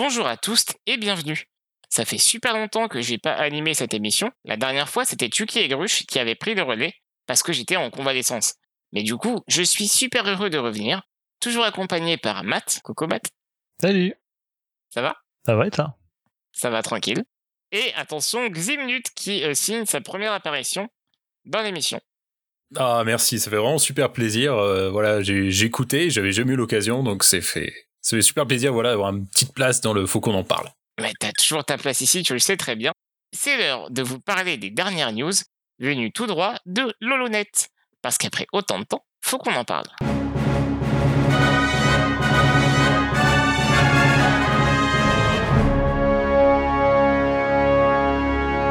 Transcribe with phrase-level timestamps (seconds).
[0.00, 1.46] Bonjour à tous et bienvenue.
[1.88, 4.30] Ça fait super longtemps que j'ai pas animé cette émission.
[4.44, 6.94] La dernière fois, c'était Chucky et Gruche qui avaient pris le relais
[7.26, 8.54] parce que j'étais en convalescence.
[8.92, 11.02] Mais du coup, je suis super heureux de revenir,
[11.40, 12.78] toujours accompagné par Matt.
[12.84, 13.24] Coco Matt.
[13.80, 14.14] Salut.
[14.90, 15.16] Ça va?
[15.44, 15.98] Ça va et toi?
[16.52, 17.24] Ça va tranquille.
[17.72, 20.88] Et attention, Ximnut qui euh, signe sa première apparition
[21.44, 22.00] dans l'émission.
[22.76, 24.54] Ah merci, ça fait vraiment super plaisir.
[24.54, 27.87] Euh, voilà, j'ai écouté, j'avais jamais eu l'occasion, donc c'est fait.
[28.08, 30.70] Ça fait super plaisir, voilà, d'avoir une petite place dans le Faut qu'on en parle.
[30.98, 32.92] Mais t'as toujours ta place ici, tu le sais très bien.
[33.36, 35.34] C'est l'heure de vous parler des dernières news
[35.78, 37.50] venues tout droit de Lolonet.
[38.00, 39.84] Parce qu'après autant de temps, faut qu'on en parle.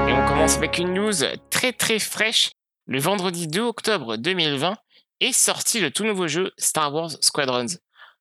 [0.07, 1.13] Et on commence avec une news
[1.51, 2.49] très très fraîche.
[2.87, 4.73] Le vendredi 2 octobre 2020
[5.19, 7.67] est sorti le tout nouveau jeu Star Wars Squadrons.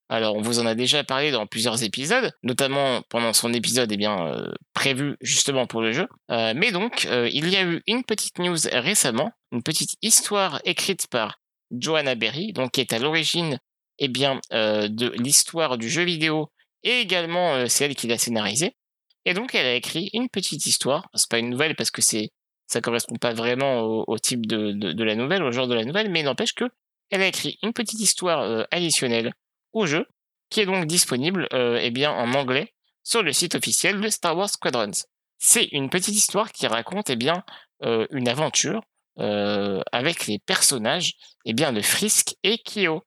[0.09, 3.97] Alors, on vous en a déjà parlé dans plusieurs épisodes, notamment pendant son épisode eh
[3.97, 6.07] bien, euh, prévu justement pour le jeu.
[6.31, 10.61] Euh, mais donc, euh, il y a eu une petite news récemment, une petite histoire
[10.65, 11.41] écrite par
[11.73, 13.59] Joanna Berry, donc qui est à l'origine
[13.99, 16.51] eh bien, de l'histoire du jeu vidéo
[16.83, 18.77] et également c'est elle qui l'a scénarisé.
[19.25, 21.09] Et donc, elle a écrit une petite histoire.
[21.15, 22.29] C'est pas une nouvelle parce que c'est
[22.67, 26.11] ça correspond pas vraiment au, type de, de, la nouvelle, au genre de la nouvelle,
[26.11, 26.65] mais n'empêche que
[27.11, 29.33] elle a écrit une petite histoire additionnelle
[29.77, 30.07] au jeu,
[30.49, 32.73] qui est donc disponible euh, eh bien, en anglais
[33.05, 35.05] sur le site officiel de Star Wars Squadrons.
[35.39, 37.45] C'est une petite histoire qui raconte eh bien,
[37.85, 38.81] euh, une aventure
[39.19, 41.13] euh, avec les personnages
[41.45, 43.03] eh bien, de Frisk et Kyo.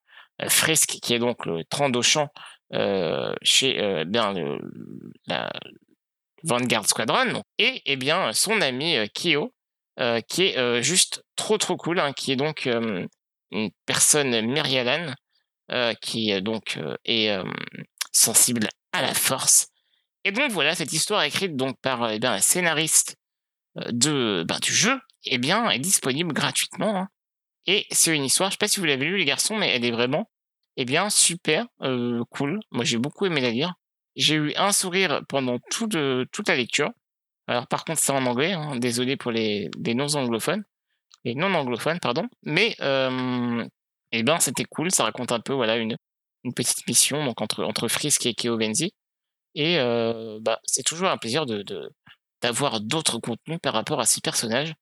[0.48, 2.30] Frisk, qui est donc le Trandoshan
[3.42, 4.58] chez bien, le,
[5.28, 5.52] la
[6.44, 9.54] Vanguard Squadron, et eh bien, son ami Kyo,
[10.30, 12.70] qui est juste trop trop cool, hein, qui est donc
[13.52, 15.14] une personne Myrialan, euh,
[16.02, 17.31] qui donc euh, est
[18.12, 19.67] sensible à la force.
[20.23, 23.16] Et donc voilà, cette histoire écrite donc par eh bien, un scénariste
[23.92, 26.98] de, ben, du jeu eh bien, est disponible gratuitement.
[26.98, 27.09] Hein.
[27.66, 29.86] Et c'est une histoire, je sais pas si vous l'avez lu les garçons, mais elle
[29.86, 30.30] est vraiment
[30.77, 31.67] eh bien, super
[32.30, 32.60] cool.
[32.71, 33.73] Moi j'ai beaucoup aimé la lire.
[34.15, 36.92] J'ai eu un sourire pendant tout de, toute la lecture.
[37.48, 38.76] Alors par contre c'est en anglais, hein.
[38.76, 40.64] désolé pour les, les non-anglophones.
[41.26, 42.27] Les non-anglophones, pardon.
[42.44, 42.76] Mais
[44.11, 45.95] et eh ben c'était cool, ça raconte un peu voilà une,
[46.43, 48.92] une petite mission donc entre entre Frisk et Keo Benzi
[49.55, 51.64] et euh, bah c'est toujours un plaisir de
[52.42, 54.73] d'avoir d'autres contenus par rapport à ces personnages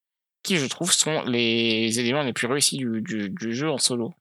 [0.44, 4.14] qui je trouve sont les éléments les plus réussis du, du, du jeu en solo.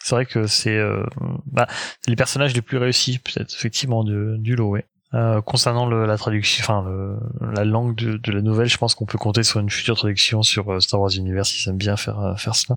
[0.00, 1.04] C'est vrai que c'est euh,
[1.46, 1.66] bah,
[2.06, 4.86] les personnages les plus réussis peut-être effectivement de, du lot ouais.
[5.14, 7.18] Euh, concernant le, la traduction, enfin
[7.54, 10.42] la langue de, de, la nouvelle, je pense qu'on peut compter sur une future traduction
[10.42, 12.76] sur euh, Star Wars Universe ils aiment bien faire euh, faire cela.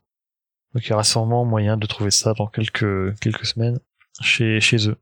[0.75, 3.79] Donc il y aura sûrement moyen de trouver ça dans quelques quelques semaines
[4.21, 4.97] chez chez eux.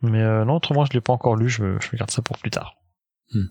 [0.00, 2.38] Mais euh, non, autrement je l'ai pas encore lu, je me, je garde ça pour
[2.38, 2.74] plus tard.
[3.30, 3.48] Hmm.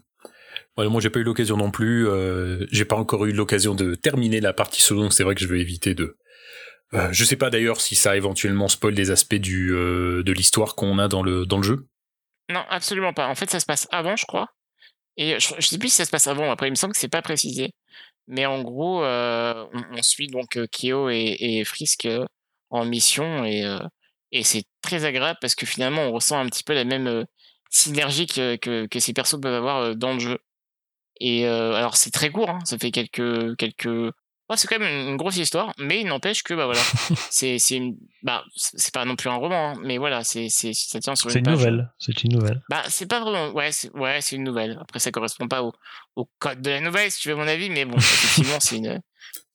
[0.78, 4.42] moi j'ai pas eu l'occasion non plus, euh, j'ai pas encore eu l'occasion de terminer
[4.42, 6.18] la partie solo, donc c'est vrai que je vais éviter de.
[6.96, 10.74] Euh, je sais pas d'ailleurs si ça éventuellement spoil des aspects du euh, de l'histoire
[10.74, 11.88] qu'on a dans le dans le jeu.
[12.50, 13.28] Non, absolument pas.
[13.28, 14.48] En fait, ça se passe avant, je crois.
[15.18, 16.52] Et je, je sais plus si ça se passe avant.
[16.52, 17.72] Après, il me semble que c'est pas précisé.
[18.28, 22.08] Mais en gros, euh, on, suit donc Kyo et, Frisk
[22.70, 23.64] en mission et,
[24.32, 27.26] et c'est très agréable parce que finalement, on ressent un petit peu la même
[27.70, 30.40] synergie que, que, que, ces persos peuvent avoir dans le jeu.
[31.20, 34.14] Et alors, c'est très court, hein, ça fait quelques quelques
[34.56, 36.82] c'est quand même une grosse histoire, mais il n'empêche que bah voilà,
[37.30, 37.82] c'est c'est
[38.24, 41.30] bah c'est pas non plus un roman, hein, mais voilà, c'est c'est ça tient sur
[41.30, 42.62] une, une nouvelle, c'est une nouvelle.
[42.70, 44.78] Bah c'est pas vraiment, ouais, c'est ouais, c'est une nouvelle.
[44.82, 45.74] Après ça correspond pas au,
[46.16, 49.02] au code de la nouvelle, si tu veux mon avis, mais bon, effectivement c'est une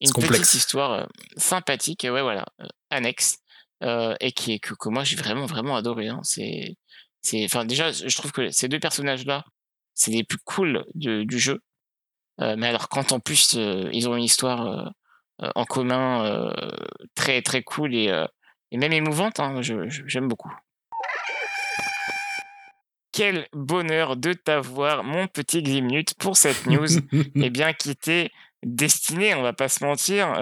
[0.01, 1.05] une petite histoire euh,
[1.37, 3.37] sympathique, ouais voilà, euh, annexe,
[3.83, 6.07] euh, et qui est que, que moi j'ai vraiment vraiment adoré.
[6.07, 6.21] Hein.
[6.23, 6.77] C'est
[7.21, 9.43] c'est, enfin déjà, je trouve que ces deux personnages là,
[9.93, 11.61] c'est les plus cool du jeu.
[12.41, 14.65] Euh, mais alors quand en plus euh, ils ont une histoire
[15.41, 16.51] euh, en commun
[17.15, 18.13] très très cool et,
[18.71, 20.53] et même émouvante, hein, j'aime beaucoup.
[23.13, 26.87] Quel bonheur de t'avoir, mon petit Glimnut, pour cette news,
[27.35, 28.31] eh bien, qui était
[28.63, 30.33] destinée, on va pas se mentir,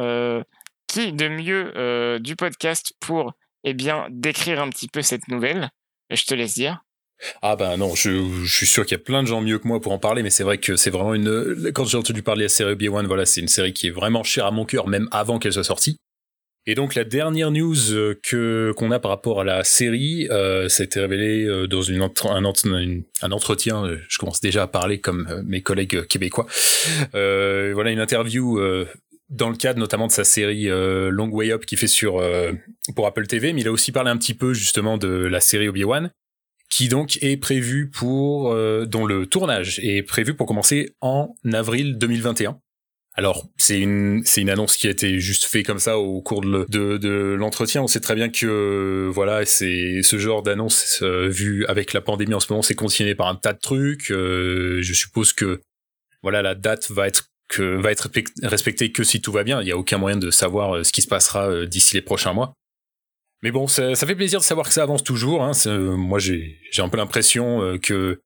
[0.87, 3.33] qui de mieux du podcast pour,
[3.63, 5.69] eh bien, décrire un petit peu cette nouvelle?
[6.09, 6.81] Je te laisse dire.
[7.41, 9.81] Ah ben non, je, suis sûr qu'il y a plein de gens mieux que moi
[9.81, 11.71] pour en parler, mais c'est vrai que c'est vraiment une.
[11.73, 14.23] Quand j'ai entendu parler de la série Obi-Wan, voilà, c'est une série qui est vraiment
[14.23, 15.97] chère à mon cœur, même avant qu'elle soit sortie.
[16.69, 17.75] Et donc la dernière news
[18.21, 21.89] que qu'on a par rapport à la série, euh, ça a été révélé euh, dans
[21.89, 22.43] un, un,
[23.31, 23.85] entretien.
[23.85, 26.45] Euh, je commence déjà à parler comme euh, mes collègues québécois.
[27.15, 28.59] Euh, voilà une interview
[29.29, 32.21] dans le cadre notamment de sa série Long Way Up qui fait sur
[32.95, 35.69] pour Apple TV, mais il a aussi parlé un petit peu justement de la série
[35.69, 36.11] Obi-Wan
[36.69, 38.53] qui donc est prévu pour,
[38.85, 42.59] dont le tournage est prévu pour commencer en avril 2021.
[43.17, 46.41] Alors, c'est une, c'est une annonce qui a été juste fait comme ça au cours
[46.41, 47.81] de l'entretien.
[47.81, 52.35] On sait très bien que, voilà, c'est ce genre d'annonce, euh, vu avec la pandémie
[52.35, 54.11] en ce moment, c'est continué par un tas de trucs.
[54.11, 55.61] Euh, je suppose que,
[56.21, 58.09] voilà, la date va être que va être
[58.43, 59.61] respectée que si tout va bien.
[59.61, 62.33] Il n'y a aucun moyen de savoir euh, ce qui se passera d'ici les prochains
[62.33, 62.53] mois.
[63.43, 65.43] Mais bon, ça, ça, fait plaisir de savoir que ça avance toujours.
[65.43, 65.51] Hein.
[65.95, 68.21] Moi, j'ai un peu l'impression que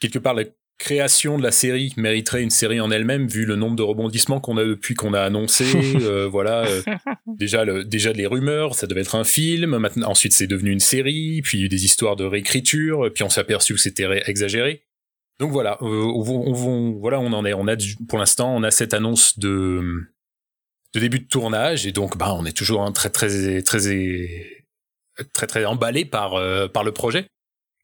[0.00, 0.44] quelque part la
[0.82, 4.56] création de la série mériterait une série en elle-même vu le nombre de rebondissements qu'on
[4.56, 5.64] a depuis qu'on a annoncé
[6.00, 6.82] euh, voilà euh,
[7.26, 10.80] déjà le, déjà les rumeurs ça devait être un film maintenant ensuite c'est devenu une
[10.80, 13.80] série puis il y a eu des histoires de réécriture puis on s'est aperçu que
[13.80, 14.82] c'était exagéré
[15.38, 17.76] donc voilà euh, on, voilà on en est on a
[18.08, 19.82] pour l'instant on a cette annonce de
[20.94, 23.78] de début de tournage et donc bah on est toujours très très très
[25.32, 26.32] très très emballé par
[26.70, 27.26] par le projet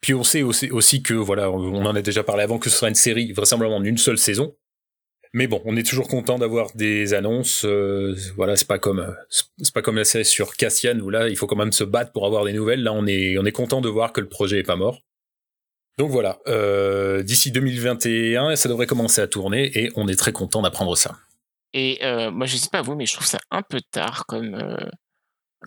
[0.00, 2.88] puis on sait aussi, que, voilà, on en a déjà parlé avant, que ce sera
[2.88, 4.54] une série vraisemblablement d'une seule saison.
[5.34, 7.64] Mais bon, on est toujours content d'avoir des annonces.
[7.66, 9.14] Euh, voilà, c'est pas comme
[9.58, 12.12] c'est pas comme la série sur Cassian où là, il faut quand même se battre
[12.12, 12.82] pour avoir des nouvelles.
[12.82, 15.02] Là, on est on est content de voir que le projet est pas mort.
[15.98, 20.62] Donc voilà, euh, d'ici 2021, ça devrait commencer à tourner et on est très content
[20.62, 21.18] d'apprendre ça.
[21.72, 24.76] Et euh, moi, je sais pas vous, mais je trouve ça un peu tard comme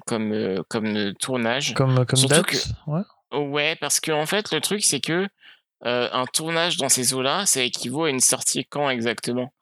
[0.06, 1.74] comme comme tournage.
[1.74, 3.02] Comme comme date, ouais.
[3.34, 5.28] Ouais, parce que en fait, le truc, c'est que
[5.84, 9.54] un tournage dans ces eaux-là, ça équivaut à une sortie quand exactement?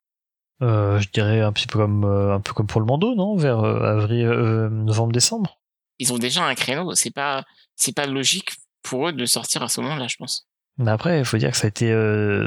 [0.61, 3.35] Je dirais un petit peu comme un peu comme pour le Mando, non?
[3.35, 5.59] Vers avril, novembre-décembre.
[5.99, 6.95] Ils ont déjà un créneau.
[6.95, 7.43] C'est pas
[7.75, 8.51] c'est pas logique
[8.81, 10.48] pour eux de sortir à ce moment-là, je pense.
[10.79, 11.91] Mais après, il faut dire que ça a été,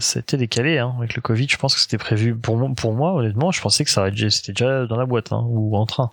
[0.00, 0.94] ça a été décalé hein.
[0.98, 1.46] avec le Covid.
[1.48, 3.52] Je pense que c'était prévu pour moi, pour moi, honnêtement.
[3.52, 6.10] Je pensais que ça c'était déjà dans la boîte hein, ou en train.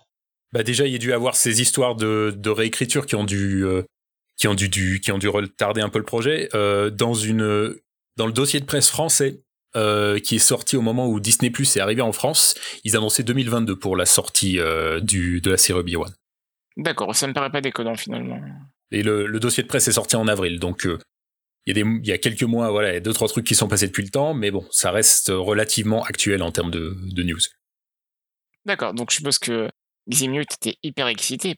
[0.52, 3.64] Bah déjà, il y a dû avoir ces histoires de, de réécriture qui ont dû
[4.40, 6.50] qui ont dû, du, qui ont dû retarder un peu le projet.
[6.56, 7.76] Euh, dans, une,
[8.16, 9.44] dans le dossier de presse français,
[9.76, 12.56] euh, qui est sorti au moment où Disney Plus est arrivé en France,
[12.86, 16.12] ils annonçaient 2022 pour la sortie euh, du, de la série Obi-Wan.
[16.78, 18.40] D'accord, ça me paraît pas déconnant finalement.
[18.92, 20.88] Et le, le, dossier de presse est sorti en avril, donc
[21.70, 23.28] il y, a des, il y a quelques mois, voilà, il y a deux trois
[23.28, 26.72] trucs qui sont passés depuis le temps, mais bon, ça reste relativement actuel en termes
[26.72, 27.40] de, de news.
[28.66, 29.70] D'accord, donc je suppose que
[30.10, 31.56] Ximut était hyper excité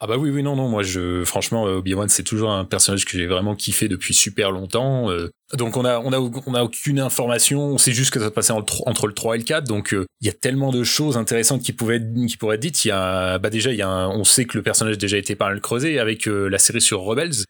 [0.00, 3.04] ah bah oui oui non non moi je franchement euh, Obi-Wan c'est toujours un personnage
[3.04, 5.28] que j'ai vraiment kiffé depuis super longtemps euh.
[5.54, 8.30] donc on a on a on a aucune information on sait juste que ça se
[8.30, 11.16] passait entre, le 3 et le 4 donc euh, il y a tellement de choses
[11.16, 14.08] intéressantes qui pouvaient qui pourraient être dites il y a bah déjà il y a
[14.08, 17.00] on sait que le personnage a déjà été pas mal creusé avec la série sur
[17.00, 17.44] Rebels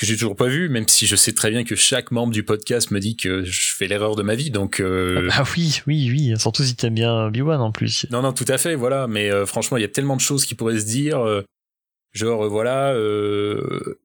[0.00, 2.42] que j'ai toujours pas vu même si je sais très bien que chaque membre du
[2.42, 6.34] podcast me dit que je fais l'erreur de ma vie donc ah oui oui oui
[6.38, 8.06] surtout si t'aimes bien Obi-Wan en plus.
[8.10, 10.54] Non non tout à fait voilà mais franchement il y a tellement de choses qui
[10.54, 11.44] pourraient se dire
[12.12, 14.00] Genre, voilà, euh,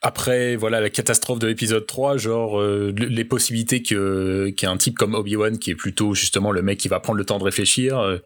[0.00, 4.74] après, voilà, la catastrophe de l'épisode 3, genre, euh, les possibilités que, qu'il y ait
[4.74, 7.38] un type comme Obi-Wan, qui est plutôt justement le mec qui va prendre le temps
[7.38, 8.18] de réfléchir, euh,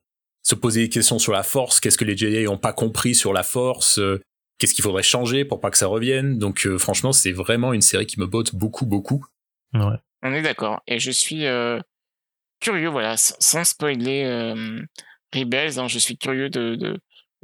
[0.43, 3.33] se poser des questions sur la force, qu'est-ce que les Jedi ont pas compris sur
[3.33, 3.99] la force,
[4.59, 6.39] qu'est-ce qu'il faudrait changer pour pas que ça revienne?
[6.39, 9.25] Donc, franchement, c'est vraiment une série qui me botte beaucoup, beaucoup.
[9.73, 9.99] Ouais.
[10.23, 10.83] On est d'accord.
[10.87, 11.45] Et je suis
[12.61, 14.55] curieux, voilà, sans spoiler
[15.35, 16.99] Rebels, hein, je suis curieux de, de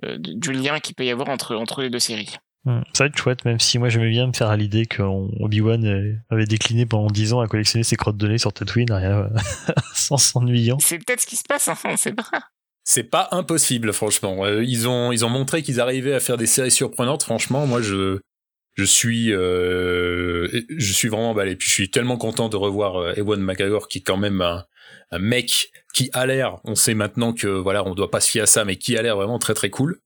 [0.04, 2.36] euh, du lien qu'il peut y avoir entre, entre les deux séries.
[2.66, 6.20] Ça va être chouette, même si moi j'aimais bien me faire à l'idée que Obi-Wan
[6.28, 9.30] avait décliné pendant 10 ans à collectionner ses crottes de nez sur Tatooine, rien,
[9.94, 10.78] sans s'ennuyant.
[10.78, 12.28] C'est peut-être ce qui se passe, hein, on sait pas.
[12.90, 14.44] C'est pas impossible, franchement.
[14.44, 17.23] Euh, ils, ont, ils ont montré qu'ils arrivaient à faire des séries surprenantes.
[17.23, 18.18] Franchement, moi, je,
[18.75, 21.54] je suis, euh, je suis vraiment emballé.
[21.54, 24.64] Puis je suis tellement content de revoir Ewan McGregor, qui est quand même un,
[25.12, 28.42] un mec qui a l'air, on sait maintenant que voilà, on doit pas se fier
[28.42, 29.99] à ça, mais qui a l'air vraiment très très cool.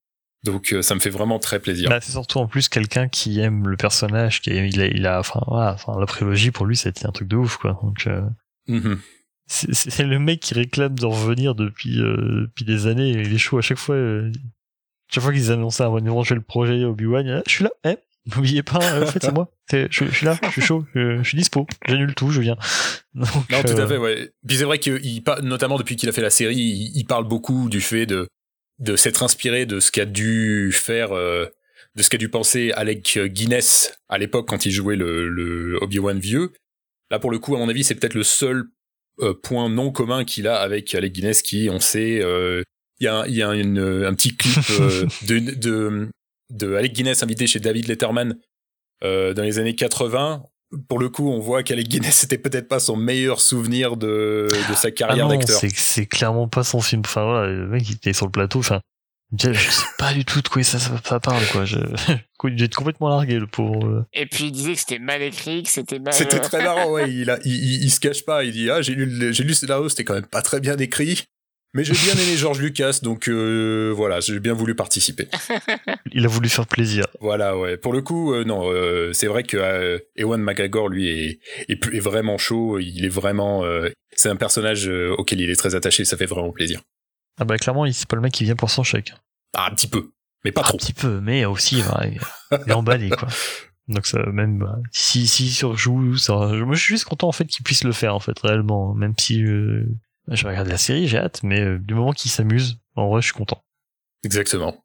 [0.45, 1.89] Donc euh, ça me fait vraiment très plaisir.
[1.89, 5.19] Bah, c'est surtout en plus quelqu'un qui aime le personnage, qui il a, il a
[5.19, 7.79] enfin, voilà, enfin la prélogie pour lui c'était un truc de ouf quoi.
[7.83, 8.21] Donc euh,
[8.69, 8.99] mm-hmm.
[9.47, 13.11] C'est le mec qui réclame de revenir depuis euh, depuis des années.
[13.11, 13.97] il est chaud à chaque fois.
[15.13, 17.97] chaque fois qu'ils annonçaient un éventuel projet Obi-Wan, je suis là, eh,
[18.27, 19.51] N'oubliez pas, en fait, c'est moi.
[19.71, 22.57] Je, je, suis là, je suis chaud, je, suis dispo, j'annule tout, je viens.
[23.15, 24.31] non, tout à euh, fait, ouais.
[24.47, 27.83] Puis c'est vrai qu'il, notamment depuis qu'il a fait la série, il, parle beaucoup du
[27.83, 28.29] fait de,
[28.79, 31.47] de s'être inspiré de ce qu'a dû faire, euh,
[31.97, 36.19] de ce qu'a dû penser Alec Guinness à l'époque quand il jouait le, le Obi-Wan
[36.19, 36.53] vieux.
[37.11, 38.65] Là, pour le coup, à mon avis, c'est peut-être le seul euh,
[39.43, 42.21] point non commun qu'il a avec Alec Guinness qui, on sait,
[43.01, 44.55] il y a, y a un petit clip
[45.27, 46.09] de, de,
[46.51, 48.37] de Alec Guinness invité chez David Letterman
[49.03, 50.43] euh, dans les années 80.
[50.89, 54.75] Pour le coup, on voit qu'Alec Guinness c'était peut-être pas son meilleur souvenir de, de
[54.75, 55.61] sa carrière ah d'acteur.
[55.75, 57.03] C'est clairement pas son film.
[57.05, 58.61] Enfin voilà, le mec il était sur le plateau.
[58.61, 58.81] Enfin,
[59.37, 61.65] Je sais pas du tout de quoi ça, ça, parle, quoi.
[61.65, 61.79] Je...
[62.57, 64.07] J'ai complètement largué, le pauvre.
[64.13, 66.13] Et puis il disait que c'était mal écrit, que c'était mal.
[66.13, 67.11] C'était très marrant, ouais.
[67.11, 68.45] Il, a, il, se cache pas.
[68.45, 70.77] Il dit Ah, j'ai lu, j'ai lu le scénario, c'était quand même pas très bien
[70.77, 71.25] écrit.
[71.75, 75.27] Mais j'ai bien aimé George Lucas, donc euh, voilà, j'ai bien voulu participer.
[76.13, 77.05] Il a voulu faire plaisir.
[77.21, 77.77] Voilà, ouais.
[77.77, 82.01] Pour le coup, euh, non, euh, c'est vrai que Ewan McGregor, lui, est, est, est,
[82.01, 82.79] vraiment chaud.
[82.79, 83.65] Il est vraiment,
[84.15, 84.89] c'est un personnage
[85.19, 86.05] auquel il est très attaché.
[86.05, 86.81] Ça fait vraiment plaisir.
[87.39, 89.13] Ah bah clairement, c'est pas le mec qui vient pour son chèque.
[89.55, 90.13] Ah, un petit peu,
[90.45, 90.75] mais pas trop.
[90.75, 92.19] Un petit peu, mais aussi, il
[92.69, 93.29] est emballé quoi.
[93.89, 97.45] Donc ça, même bah, si si surjoue, ça, moi je suis juste content en fait
[97.45, 99.45] qu'il puisse le faire en fait réellement, même si
[100.29, 103.21] je vais regarder la série, j'ai hâte, mais euh, du moment qu'il s'amuse, en vrai,
[103.21, 103.63] je suis content.
[104.25, 104.85] Exactement.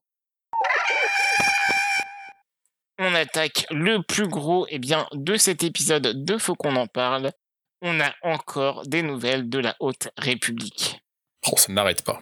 [2.98, 7.32] On attaque le plus gros eh bien, de cet épisode de Faut qu'on en parle.
[7.82, 11.00] On a encore des nouvelles de la Haute République.
[11.50, 12.22] Oh, ça n'arrête pas.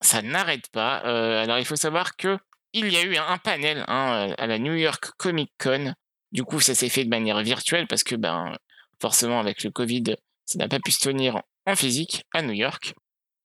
[0.00, 0.96] Ça n'arrête pas.
[0.96, 2.38] Alors, il faut savoir que
[2.72, 5.94] il y a eu un panel hein, à la New York Comic Con.
[6.32, 8.54] Du coup, ça s'est fait de manière virtuelle parce que, ben,
[9.00, 12.94] forcément, avec le Covid, ça n'a pas pu se tenir en physique à New York.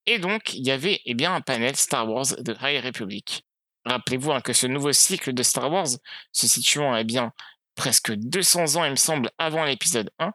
[0.06, 3.46] Et donc, il y avait eh bien, un panel Star Wars de High Republic.
[3.86, 5.88] Rappelez-vous hein, que ce nouveau cycle de Star Wars,
[6.34, 7.32] se situant eh bien,
[7.76, 10.34] presque 200 ans, il me semble, avant l'épisode 1,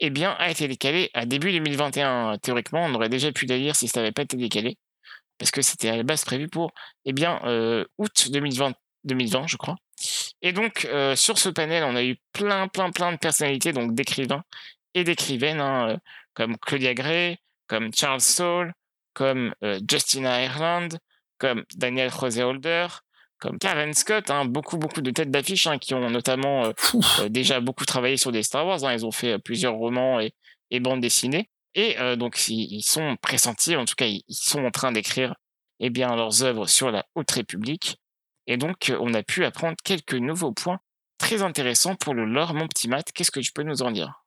[0.00, 2.38] eh bien, a été décalé à début 2021.
[2.38, 4.76] Théoriquement, on aurait déjà pu la lire si ça n'avait pas été décalé,
[5.38, 6.72] parce que c'était à la base prévu pour
[7.04, 9.76] eh bien, euh, août 2020, 2020, je crois.
[10.42, 13.94] Et donc, euh, sur ce panel, on a eu plein, plein, plein de personnalités, donc
[13.94, 14.42] d'écrivains
[14.94, 15.96] et d'écrivaines, hein, euh,
[16.34, 18.72] comme Claudia Gray, comme Charles Saul,
[19.14, 19.52] comme
[19.90, 20.88] Justina Ireland,
[21.38, 22.86] comme Daniel José Holder,
[23.40, 26.72] comme Karen Scott, hein, beaucoup beaucoup de têtes d'affiche hein, qui ont notamment
[27.28, 28.78] déjà beaucoup travaillé sur des Star Wars.
[28.92, 31.50] Ils ont fait plusieurs romans et, bandes dessinées.
[31.80, 35.36] Et donc ils, sont pressentis, en tout cas ils, sont en train d'écrire
[35.78, 37.98] eh bien leurs œuvres sur la Haute République.
[38.48, 40.80] Et donc on a pu apprendre quelques nouveaux points
[41.18, 43.12] très intéressants pour le lore, mon petit Matt.
[43.12, 44.24] Qu'est-ce que tu peux nous en dire?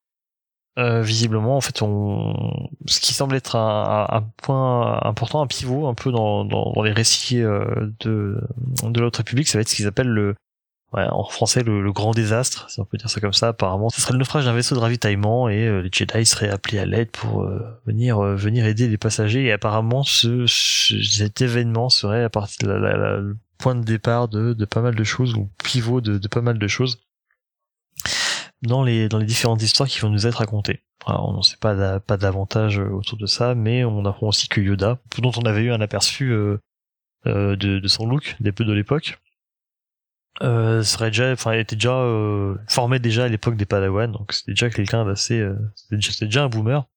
[0.80, 2.70] Euh, visiblement, en fait, on...
[2.86, 6.46] ce qui semble être un, point important, un pivot un peu dans,
[6.84, 7.66] les récits euh,
[8.00, 8.42] de,
[8.84, 10.36] de l'autre République, ça va être ce qu'ils appellent le,
[10.94, 13.50] ouais, en français, le, grand désastre, si on peut dire ça comme ça.
[13.50, 16.80] Apparemment, ce serait le naufrage d'un vaisseau de ravitaillement et euh, les Jedi seraient appelés
[16.80, 17.48] à l'aide pour
[17.86, 19.46] venir venir aider les passagers.
[19.46, 24.54] Et apparemment, ce, cet événement serait à partir de la, le point de départ de,
[24.66, 27.00] pas mal de choses ou pivot de, pas mal de choses
[28.62, 30.82] dans les dans les différentes histoires qui vont nous être racontées.
[31.08, 34.62] on n'en sait pas pas davantage euh, autour de ça, mais on apprend aussi que
[34.62, 36.58] Yoda, dont on avait eu un aperçu euh,
[37.28, 39.20] euh, de, de, son look des peu de l'époque,
[40.42, 44.54] euh, serait déjà, enfin, était déjà euh, formé déjà à l'époque des Padawan, donc c'était
[44.54, 46.88] déjà quelqu'un d'assez, euh, c'était déjà, déjà, un boomer.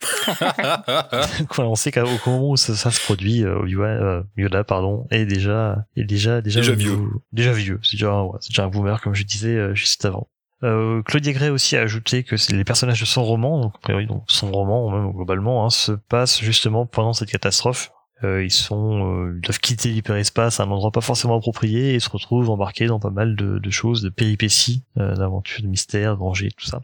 [1.58, 6.40] on sait qu'au moment où ça, ça se produit, Yoda, pardon, est déjà, est déjà,
[6.40, 6.98] déjà, déjà vieux,
[7.32, 7.78] déjà vieux.
[7.82, 10.28] C'est déjà, ouais, c'est déjà un boomer comme je disais juste avant.
[10.62, 14.50] Euh, Claudia Gray aussi a ajouté que les personnages de son roman, donc, donc son
[14.50, 17.92] roman même globalement, hein, se passent justement pendant cette catastrophe.
[18.22, 22.00] Euh, ils sont, euh, ils doivent quitter l'hyperespace à un endroit pas forcément approprié et
[22.00, 26.14] se retrouvent embarqués dans pas mal de, de choses, de péripéties, euh, d'aventures, de mystères,
[26.16, 26.82] de dangers, tout ça.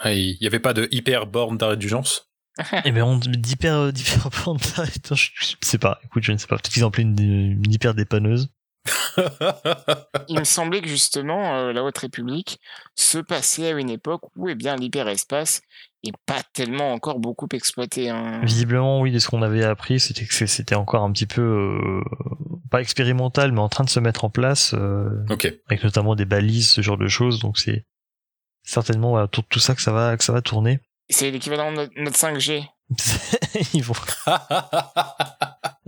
[0.00, 2.28] Ah, il y avait pas de hyper borne d'indulgence?
[2.84, 4.58] Eh ben, on d'hyper, d'hyper borne
[5.10, 6.00] je, je sais pas.
[6.04, 6.56] Écoute, je ne sais pas.
[6.56, 8.50] Peut-être qu'ils ont appelé une, une hyper dépanneuse.
[10.28, 12.58] Il me semblait que justement, euh, la Haute République
[12.94, 15.62] se passait à une époque où eh bien, l'hyperespace
[16.04, 18.10] n'est pas tellement encore beaucoup exploité.
[18.10, 18.40] Hein.
[18.44, 22.00] Visiblement, oui, de ce qu'on avait appris, c'était que c'était encore un petit peu, euh,
[22.70, 25.24] pas expérimental, mais en train de se mettre en place, euh,
[25.68, 27.38] avec notamment des balises, ce genre de choses.
[27.38, 27.86] Donc c'est
[28.64, 30.80] certainement autour de tout ça que ça va, que ça va tourner.
[31.08, 32.64] C'est l'équivalent de notre 5G.
[33.74, 33.94] Ils vont.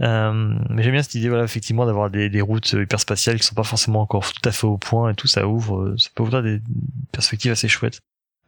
[0.01, 3.55] Euh, mais j'aime bien cette idée, voilà, effectivement, d'avoir des, des routes hyperspatiales qui sont
[3.55, 6.25] pas forcément encore tout à fait au point et tout, ça ouvre, euh, ça peut
[6.25, 6.61] ouvrir des
[7.13, 8.01] perspectives assez chouettes.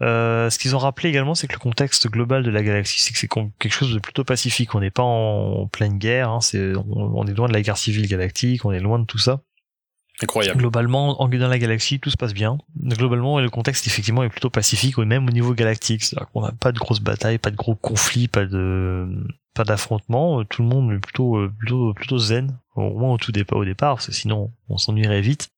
[0.02, 3.12] Euh, ce qu'ils ont rappelé également, c'est que le contexte global de la galaxie, c'est
[3.12, 4.74] que c'est quelque chose de plutôt pacifique.
[4.74, 8.06] On n'est pas en pleine guerre, hein, c'est, on, est loin de la guerre civile
[8.06, 9.40] galactique, on est loin de tout ça.
[10.22, 10.58] Incroyable.
[10.58, 12.56] Globalement, en dans la galaxie, tout se passe bien.
[12.82, 16.02] Globalement, le contexte effectivement est plutôt pacifique, même au niveau galactique.
[16.02, 19.06] C'est-à-dire qu'on n'a pas de grosses batailles, pas de gros conflits, pas de
[19.54, 20.42] pas d'affrontement.
[20.44, 23.96] Tout le monde est plutôt plutôt plutôt zen, au moins au tout départ, au départ,
[23.96, 25.50] parce que sinon on s'ennuierait vite.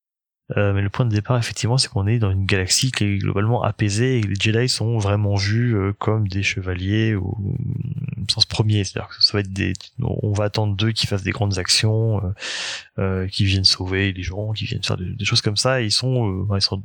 [0.57, 3.19] Euh, mais le point de départ, effectivement, c'est qu'on est dans une galaxie qui est
[3.19, 7.37] globalement apaisée et les Jedi sont vraiment vus euh, comme des chevaliers au
[8.31, 8.85] sens premier.
[8.85, 12.25] C'est-à-dire que ça va être des, on va attendre d'eux qui fassent des grandes actions,
[12.25, 12.33] euh,
[12.99, 15.83] euh, qui viennent sauver les gens, qui viennent faire des, choses comme ça.
[15.83, 16.83] Et ils sont, ils sont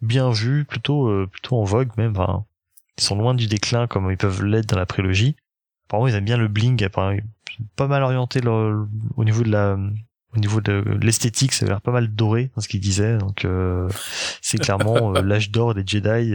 [0.00, 2.12] bien vus, plutôt, plutôt en vogue même.
[2.16, 2.46] Enfin,
[2.96, 5.36] ils sont loin du déclin comme ils peuvent l'être dans la prélogie.
[5.86, 6.82] Apparemment, ils aiment bien le bling.
[6.82, 9.78] Apparemment, ils sont pas mal orientés au niveau de la
[10.34, 13.18] au niveau de l'esthétique, ça a l'air pas mal doré dans ce qu'il disait.
[13.18, 13.46] Donc
[14.40, 16.34] c'est clairement l'âge d'or des Jedi.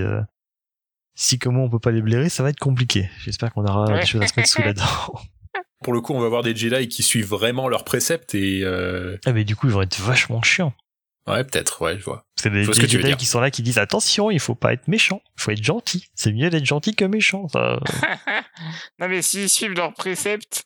[1.15, 3.09] si comment on peut pas les blairer, ça va être compliqué.
[3.23, 4.85] J'espère qu'on aura des choses à se mettre sous la dent.
[5.83, 8.63] Pour le coup, on va voir des Jedi qui suivent vraiment leurs préceptes et.
[9.25, 10.73] Ah mais du coup, ils vont être vachement chiants.
[11.27, 12.25] Ouais, peut-être, ouais, je vois.
[12.37, 15.21] C'est des, des Jedi qui sont là qui disent attention, il faut pas être méchant,
[15.37, 16.07] il faut être gentil.
[16.15, 17.49] C'est mieux d'être gentil que méchant.
[17.49, 17.79] Ça.
[18.99, 20.63] non mais s'ils suivent leurs préceptes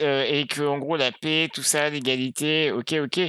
[0.00, 3.20] euh, et que en gros la paix, tout ça, l'égalité, ok, ok.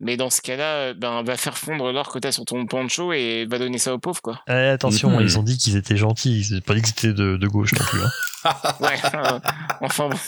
[0.00, 3.46] Mais dans ce cas-là, ben va faire fondre l'or que t'as sur ton pancho et
[3.46, 4.40] va donner ça aux pauvres quoi.
[4.48, 7.36] Eh, attention, ils ont dit qu'ils étaient gentils, ils ont pas dit qu'ils étaient de,
[7.36, 8.00] de, gauche non plus.
[8.00, 8.54] Hein.
[8.80, 9.40] ouais, euh,
[9.80, 10.18] enfin bon.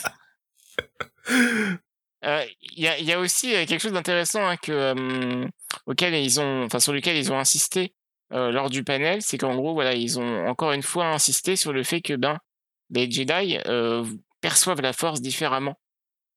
[2.23, 5.47] Euh, il y, a, y, a, aussi quelque chose d'intéressant hein, que
[5.87, 7.95] auquel ils ont, enfin sur lequel ils ont insisté
[8.33, 11.73] euh, lors du panel, c'est qu'en gros voilà ils ont encore une fois insisté sur
[11.73, 12.37] le fait que ben
[12.89, 14.05] les Jedi euh,
[14.41, 15.79] perçoivent la Force différemment.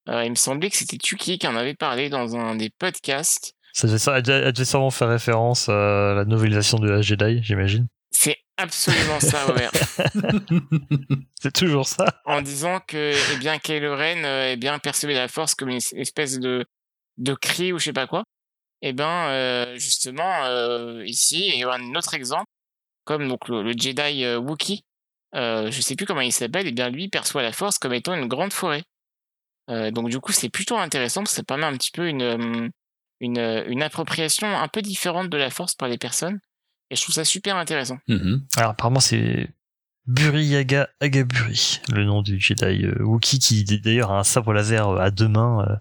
[0.09, 3.55] Euh, il me semblait que c'était Tuki qui en avait parlé dans un des podcasts.
[3.73, 7.89] Ça devait, sûrement faire référence à la novélisation de la Jedi, j'imagine.
[8.11, 9.73] C'est absolument ça, Robert.
[11.43, 12.05] c'est toujours ça.
[12.25, 15.81] En disant que, eh bien, Kylo Ren, euh, eh bien, percevait la Force comme une
[15.97, 16.65] espèce de
[17.19, 18.25] de cri ou je sais pas quoi
[18.83, 22.51] eh ben euh, justement euh, ici il y a un autre exemple
[23.05, 24.85] comme donc le, Jedi euh, Wookiee
[25.35, 28.15] euh, je sais plus comment il s'appelle et bien lui perçoit la Force comme étant
[28.15, 28.85] une grande forêt
[29.71, 32.71] euh, donc du coup c'est plutôt intéressant parce que ça permet un petit peu une,
[33.21, 36.39] une une appropriation un peu différente de la Force par les personnes
[36.91, 37.99] et je trouve ça super intéressant.
[38.09, 39.49] Mmh Alors apparemment c'est
[40.07, 44.99] Buriyaga Agaburi, le nom du Jedi euh, Wookiee qui d'ailleurs a un sabre laser euh,
[44.99, 45.67] à deux mains.
[45.67, 45.77] Euh,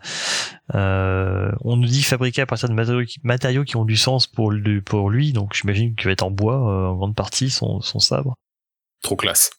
[0.76, 4.28] euh, on nous dit fabriqué à partir de matériaux qui, matériaux qui ont du sens
[4.28, 7.82] pour, le, pour lui, donc j'imagine qu'il va être en bois en grande partie son,
[7.82, 8.36] son sabre.
[9.04, 9.52] Trop classe.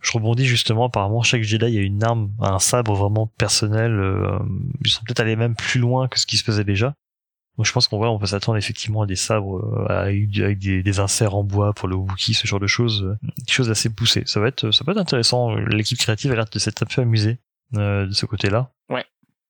[0.00, 4.00] Je rebondis justement, apparemment chaque Jedi a une arme, un sabre vraiment personnel.
[4.84, 6.94] ils sont peut-être allés même plus loin que ce qui se faisait déjà.
[7.56, 11.00] Donc je pense qu'on on peut s'attendre effectivement à des sabres euh, avec, des, des,
[11.00, 14.22] inserts en bois pour le Wookiee, ce genre de choses, euh, des choses assez poussées.
[14.24, 15.54] Ça va être, ça peut être intéressant.
[15.56, 17.38] L'équipe créative a l'air de s'être un peu amusée
[17.76, 18.72] euh, de ce côté-là.
[18.88, 19.04] Ouais.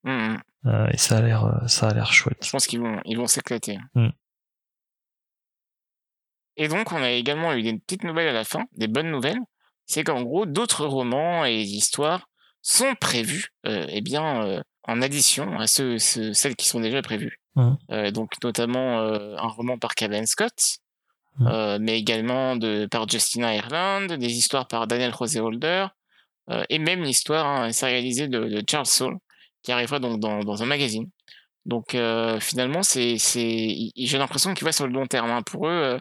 [0.05, 0.89] Mmh, mmh.
[0.93, 2.45] et ça a l'air, ça a l'air chouette.
[2.45, 3.79] Je pense qu'ils vont, ils vont s'éclater.
[3.95, 4.09] Mmh.
[6.57, 9.41] Et donc on a également eu des petites nouvelles à la fin, des bonnes nouvelles.
[9.87, 12.29] C'est qu'en gros d'autres romans et histoires
[12.63, 17.43] sont prévus, euh, eh bien, en addition à ceux, celles qui sont déjà prévues.
[17.55, 17.73] Mmh.
[17.91, 20.79] Euh, donc notamment euh, un roman par Kevin Scott,
[21.39, 21.47] mmh.
[21.47, 25.87] euh, mais également de, par Justina Ireland, des histoires par Daniel José Holder,
[26.69, 29.17] et même l'histoire hein, sérialisée de, de, Charles Saul,
[29.63, 31.09] qui arrivera donc dans, dans un magazine.
[31.65, 31.97] Donc
[32.41, 35.31] finalement, c'est, c'est, j'ai l'impression qu'il va sur le long terme.
[35.31, 35.41] Hein.
[35.43, 35.99] Pour eux,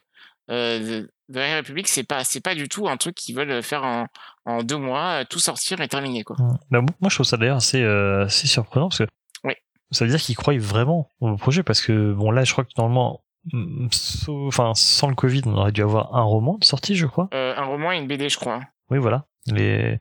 [0.52, 4.08] euh, The République, c'est pas, c'est pas du tout un truc qu'ils veulent faire en,
[4.46, 6.36] en deux mois, tout sortir et terminer quoi.
[6.40, 6.58] Mmh.
[6.72, 9.06] Bah, moi, je trouve ça d'ailleurs assez, assez surprenant parce que
[9.92, 12.72] ça veut dire qu'ils croient vraiment au projet parce que bon là je crois que
[12.78, 13.88] normalement mm,
[14.48, 17.54] enfin sans le Covid on aurait dû avoir un roman de sortie je crois euh,
[17.56, 20.00] un roman et une BD je crois oui voilà les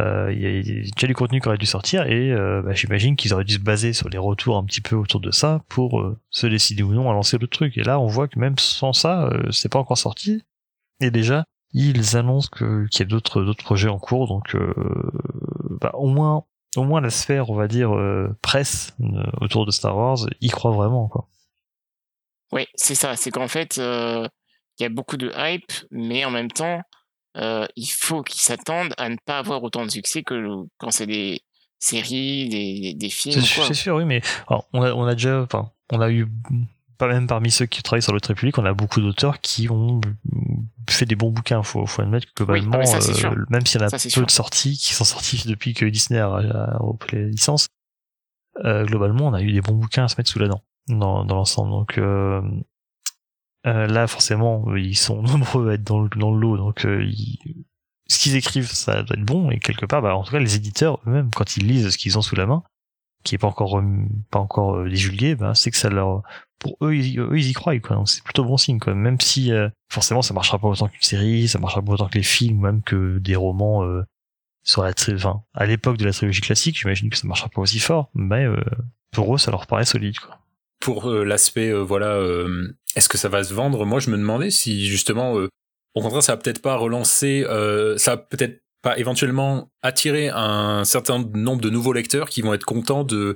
[0.00, 3.32] euh, il y a du contenu qui aurait dû sortir et euh, bah, j'imagine qu'ils
[3.32, 6.18] auraient dû se baser sur les retours un petit peu autour de ça pour euh,
[6.30, 8.92] se décider ou non à lancer le truc et là on voit que même sans
[8.92, 10.42] ça c'est pas encore sorti
[11.00, 14.56] et déjà ils annoncent qu'il y a d'autres d'autres projets en cours donc
[15.80, 16.44] bah, au moins
[16.76, 17.92] au moins la sphère, on va dire,
[18.42, 18.96] presse
[19.40, 21.28] autour de Star Wars, y croit vraiment, quoi.
[22.50, 23.14] Oui, c'est ça.
[23.14, 26.82] C'est qu'en fait, il y a beaucoup de hype, mais en même temps,
[27.36, 31.42] il faut qu'ils s'attendent à ne pas avoir autant de succès que quand c'est des
[31.78, 33.40] séries, des, des films.
[33.40, 36.26] C'est sûr, oui, mais on, a, on a déjà, enfin, on a eu
[36.98, 40.00] pas même parmi ceux qui travaillent sur le République, on a beaucoup d'auteurs qui ont
[40.88, 41.62] fait des bons bouquins.
[41.62, 44.94] Faut, faut admettre que globalement, euh, même s'il y en a peu de sorties qui
[44.94, 47.68] sont sorties depuis que Disney a, repris les licences,
[48.64, 51.24] euh, globalement, on a eu des bons bouquins à se mettre sous la dent dans,
[51.24, 51.70] dans l'ensemble.
[51.70, 52.42] Donc euh,
[53.66, 56.56] euh là, forcément, ils sont nombreux à être dans le, dans le lot.
[56.56, 57.06] Donc, euh,
[58.08, 59.50] ce qu'ils écrivent, ça doit être bon.
[59.50, 62.18] Et quelque part, bah, en tout cas, les éditeurs eux-mêmes, quand ils lisent ce qu'ils
[62.18, 62.62] ont sous la main,
[63.24, 63.82] qui est pas encore
[64.30, 66.22] pas encore euh, divulgué, bah, c'est que ça leur
[66.64, 67.78] pour eux ils, eux, y croient.
[67.78, 68.78] Donc c'est plutôt bon signe.
[68.86, 72.18] Même si euh, forcément ça marchera pas autant qu'une série, ça marchera pas autant que
[72.18, 74.02] les films, même que des romans euh,
[74.62, 77.78] sur la enfin, à l'époque de la trilogie classique, j'imagine que ça marchera pas aussi
[77.78, 78.56] fort, mais euh,
[79.12, 80.16] pour eux ça leur paraît solide.
[80.84, 82.22] Pour l'aspect voilà,
[82.94, 83.84] est-ce que ça va se vendre?
[83.86, 87.44] Moi je me demandais si justement au contraire ça va peut-être pas relancer,
[87.96, 92.64] ça va peut-être pas éventuellement attirer un certain nombre de nouveaux lecteurs qui vont être
[92.64, 93.34] contents de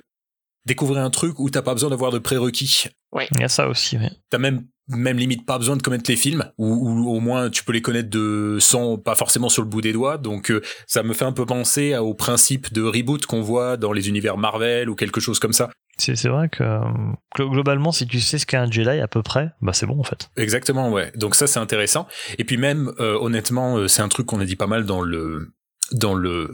[0.67, 3.27] découvrir un truc où t'as pas besoin d'avoir de prérequis Ouais.
[3.33, 4.07] Il y a ça aussi, oui.
[4.31, 7.63] T'as même même limite pas besoin de connaître les films ou, ou au moins tu
[7.63, 11.03] peux les connaître de sans pas forcément sur le bout des doigts donc euh, ça
[11.03, 14.89] me fait un peu penser au principe de reboot qu'on voit dans les univers Marvel
[14.89, 15.69] ou quelque chose comme ça
[16.01, 16.63] C'est vrai que
[17.37, 19.99] glo- globalement, si tu sais ce qu'est un Jedi à peu près, bah c'est bon
[19.99, 20.31] en fait.
[20.37, 21.13] exactement ouais.
[21.17, 22.07] Donc ça c'est intéressant.
[22.39, 25.01] Et puis même euh, honnêtement euh, c'est un truc qu'on a dit pas mal dans
[25.03, 25.53] le
[25.93, 26.51] dans le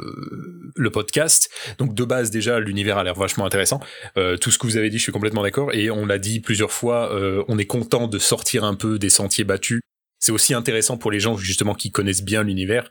[0.76, 1.50] le podcast.
[1.78, 3.80] Donc de base déjà l'univers a l'air vachement intéressant.
[4.16, 5.72] Euh, tout ce que vous avez dit je suis complètement d'accord.
[5.72, 9.10] Et on l'a dit plusieurs fois euh, on est content de sortir un peu des
[9.10, 9.80] sentiers battus.
[10.20, 12.90] C'est aussi intéressant pour les gens justement qui connaissent bien l'univers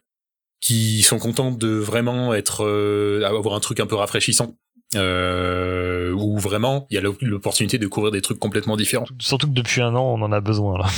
[0.62, 4.56] qui sont contents de vraiment être euh, avoir un truc un peu rafraîchissant
[4.96, 9.54] euh, où vraiment il y a l'opportunité de couvrir des trucs complètement différents Surtout que
[9.54, 10.86] depuis un an, on en a besoin là.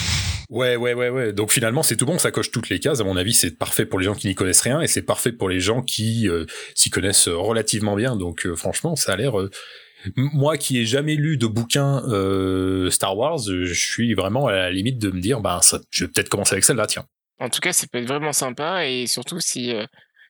[0.51, 1.33] Ouais, ouais, ouais, ouais.
[1.33, 2.99] Donc finalement, c'est tout bon, ça coche toutes les cases.
[2.99, 5.31] À mon avis, c'est parfait pour les gens qui n'y connaissent rien et c'est parfait
[5.31, 8.15] pour les gens qui euh, s'y connaissent relativement bien.
[8.15, 9.39] Donc euh, franchement, ça a l'air.
[9.39, 9.49] euh,
[10.15, 14.51] Moi, qui ai jamais lu de bouquin euh, Star Wars, euh, je suis vraiment à
[14.51, 17.05] la limite de me dire, bah, ça, je vais peut-être commencer avec celle-là, tiens.
[17.39, 19.83] En tout cas, ça peut être vraiment sympa et surtout si euh,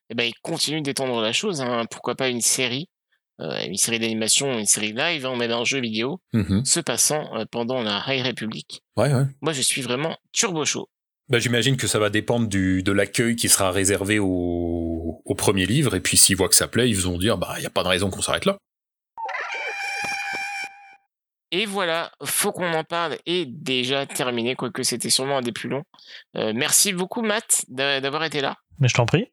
[0.09, 2.94] eh ben, ils continuent d'étendre la chose, hein, pourquoi pas une série, euh,
[3.39, 6.63] une série d'animation, une série live, hein, on met un jeu vidéo Mhm.
[6.65, 8.81] se passant euh, pendant la High Republic.
[8.95, 9.25] Ouais, ouais.
[9.41, 10.89] Moi, je suis vraiment turbo chaud.
[11.27, 15.65] Bah, j'imagine que ça va dépendre du, de l'accueil qui sera réservé au, au premier
[15.65, 15.95] livre.
[15.95, 17.81] Et puis s'ils voient que ça plaît, ils vont dire, bah, il y a pas
[17.83, 18.57] de raison qu'on s'arrête là.
[21.51, 25.69] Et voilà, faut qu'on en parle et déjà terminé, quoique c'était sûrement un des plus
[25.69, 25.83] longs.
[26.35, 28.57] Euh, merci beaucoup Matt d'a- d'avoir été là.
[28.79, 29.31] Mais je t'en prie.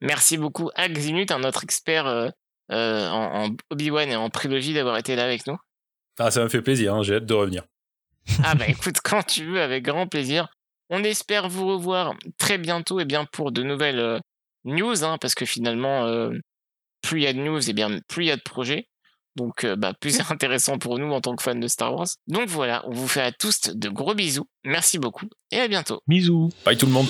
[0.00, 2.28] Merci beaucoup à Xinut, un autre expert euh,
[2.70, 5.56] euh, en, en Obi-Wan et en prélogie d'avoir été là avec nous.
[6.18, 7.62] Ah, ça me fait plaisir, hein, j'ai hâte de revenir.
[8.44, 10.48] Ah bah écoute, quand tu veux, avec grand plaisir.
[10.90, 14.18] On espère vous revoir très bientôt et bien pour de nouvelles euh,
[14.64, 16.30] news, hein, parce que finalement, euh,
[17.02, 18.88] plus il y a de news, et bien plus il y a de projets.
[19.36, 22.08] Donc euh, bah, plus c'est intéressant pour nous en tant que fans de Star Wars.
[22.26, 24.48] Donc voilà, on vous fait à tous de gros bisous.
[24.64, 26.00] Merci beaucoup et à bientôt.
[26.06, 26.50] Bisous.
[26.64, 27.08] Bye tout le monde.